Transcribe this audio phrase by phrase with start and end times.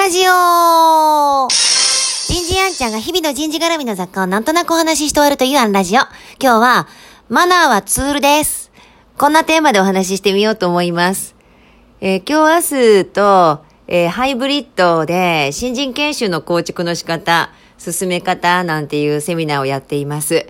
[0.00, 6.00] ラジオ人事アンちゃんが日々の人事絡みの雑貨をなんとなくお話しして終わるというアンラジオ。
[6.42, 6.88] 今日は、
[7.28, 8.72] マナーはツールです。
[9.18, 11.34] こんなテーマでお話ししてみようと思います。
[12.00, 20.46] えー今日明日と、えーハイブリッドで新人研修の構築の仕方、進め方なんていうセミナーをやっています。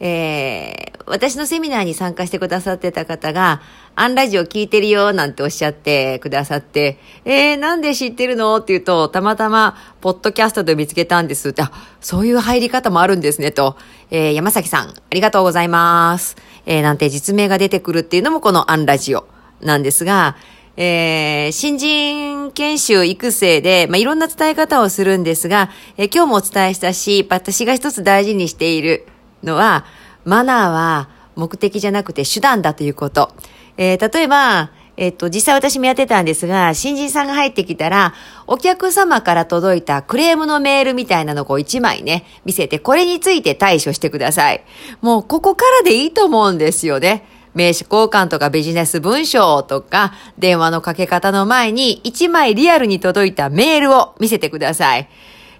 [0.00, 3.60] えー私のセミナーに参加してくださってた方が、
[3.96, 13.76] アンラジオ聞いてるよなんておっしゃってくださって、えー、なんで知ってるのって言うと、たまたま、ポッドキャストで見つけたんですって、あ、そういう入り方もあるんですね、と。
[14.12, 16.36] えー山崎さん、ありがとうございます。
[16.64, 19.26] えーなんて実名が出てくるっていうのもこのアンラジオ
[19.60, 20.36] なんですが、
[20.76, 29.06] えー新人研修育成で、まあ、いろんな伝え方をするんですが、えー今日もお伝えしたし、私が一つ大事にしている
[29.42, 29.84] のは、
[30.24, 33.32] マナーは目的じゃなくて手段だということ。
[33.76, 38.12] えー例えば、えっと、実際私もやってたんですが、新人さんが入ってきたら、
[38.46, 44.62] お客様から届いたクレームのメールみたいなのを1枚ね、見せて、これについて対処してください。
[45.00, 47.24] もう、ここからでいいと思うんですよね。
[47.54, 55.08] 名刺交換とかビジネス文章とか、電話のかけ方の前に、1枚リアルに届いたメールを見せてください。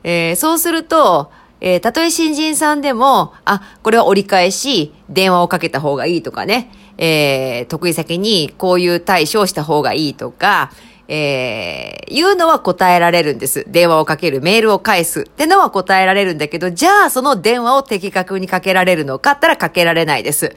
[0.04, 1.30] えーそうすると、
[1.61, 10.70] えーたとえ新人さんでも、あ、これは折り返し、電話をかけた方がいいとかね、えー得意先にこういう対処をした方がいいとか、
[11.12, 13.64] えー、いうのは答えられるんです。
[13.66, 20.55] 電話をかける、メールを返すってのは答えられるんだけど、じゃあその電話を的確にかけられるのかって言ったらかけられないです。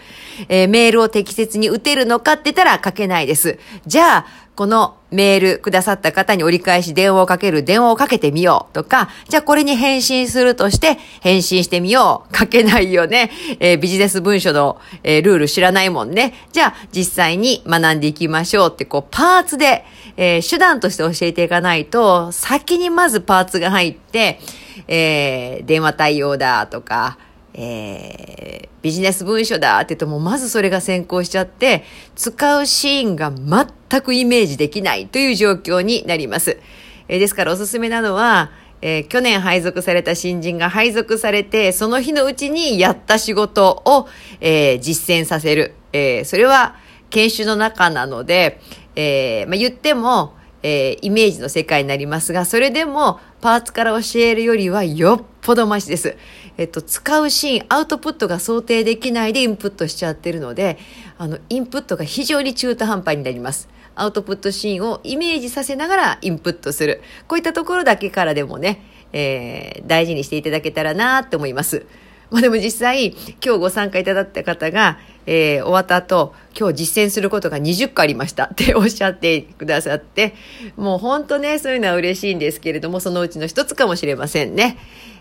[0.50, 3.58] えーメールを適切に打てるのかって言ったらかけないです。
[3.88, 12.34] じゃあ、このメールくださった方に折り返し電話をかける、電話をかけてみようとか、じゃあこれに返信するとして、返信してみよう。
[12.34, 13.31] かけないよね。
[13.59, 16.34] えービジネス文書の、えールール知らないもんね。
[16.52, 19.86] じゃあ実際に学んでいきましょうって、こうパーツで、
[20.18, 24.40] えー手段として教えていかないと、先にまずパーツが入って、
[24.88, 27.18] え電話対応だとか、
[27.56, 31.85] えビジネス文書だって言うともうまずそれが先行しちゃって、
[32.16, 36.59] 使うシーンが全くイメージできないという状況になります。
[37.07, 44.07] えーですからおすすめなのは、えー去年配属された新人が配属されて、その日のうちにやった仕事を、
[44.41, 45.75] えー実践させる。
[45.94, 46.75] えーそれは
[47.09, 48.59] 研修の中なので、
[48.96, 56.16] えーまあ、言っても、えーイメージの世界になりますが、それでもパーツから教えるよりはよっぽどマシです。
[56.58, 60.78] えっと、使うシーン、アウトプットが想定できないでインプットしちゃってるので、
[61.18, 63.68] あの、インプットが非常に中途半端になります。
[63.96, 67.02] アウトプットシーンをイメージさせながらインプットする。
[67.28, 68.81] こういったところだけからでもね、
[69.12, 71.86] えー大事にしていただけたらなって思います。
[72.31, 80.36] まあでも実際、今日ご参加いただった方が、えー終わった後、今日実践することが20個ありましたっておっしゃってくださって、
[80.78, 84.78] もう本当ね、そういうのは嬉しいんですけれども、そのうちの一つかもしれませんね。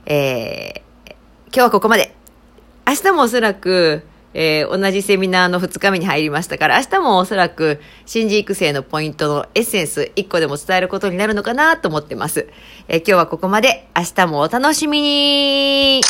[0.06, 0.82] えー
[1.54, 2.14] 今日はここまで。
[2.86, 12.48] 明日もおそらく、えー同じセミナーの2日目に入りましたから、明日もおそらく新人育成のポイントのエッセンス1個でも伝えることになるのかなと思ってます。
[12.88, 13.88] えー今日はここまで。
[13.96, 16.00] 明日もお楽しみに